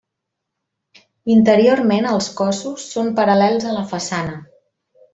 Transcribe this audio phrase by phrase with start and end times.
[1.33, 4.37] Interiorment els cossos són paral·lels a la façana.